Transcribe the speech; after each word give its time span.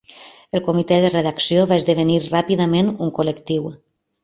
El 0.59 0.63
"comitè 0.67 0.97
de 1.03 1.11
redacció" 1.15 1.67
va 1.73 1.79
esdevenir 1.83 2.17
ràpidament 2.25 2.93
un 2.95 3.15
col·lectiu. 3.21 3.73